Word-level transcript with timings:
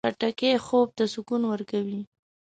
خټکی 0.09 0.51
خوب 0.65 0.87
ته 0.97 1.03
سکون 1.13 1.41
ورکوي. 1.47 2.01